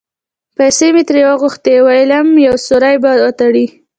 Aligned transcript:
پیسې 0.57 0.87
مې 0.93 1.03
ترې 1.07 1.21
وغوښتې؛ 1.29 1.73
وېلم 1.85 2.27
یو 2.47 2.55
سوری 2.67 2.95
به 3.03 3.11
وتړي. 3.23 3.65